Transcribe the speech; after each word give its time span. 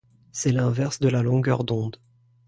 C'est 0.31 0.51
l'inverse 0.51 0.97
de 0.99 1.09
la 1.09 1.21
longueur 1.21 1.63
d'onde. 1.63 1.97